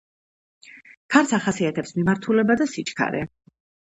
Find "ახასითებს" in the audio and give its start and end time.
1.37-1.93